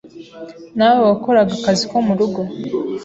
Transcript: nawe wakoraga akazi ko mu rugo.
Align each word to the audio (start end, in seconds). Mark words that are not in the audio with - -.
nawe 0.77 0.99
wakoraga 1.09 1.51
akazi 1.59 1.83
ko 1.91 1.97
mu 2.05 2.13
rugo. 2.19 2.41